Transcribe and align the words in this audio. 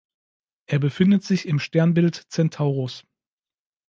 Er 0.65 0.79
befindet 0.79 1.23
sich 1.23 1.47
im 1.47 1.59
Sternbild 1.59 2.15
Centaurus. 2.29 3.05